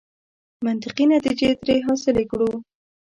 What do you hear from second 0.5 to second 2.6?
منطقي نتیجې ترې حاصلې کړو.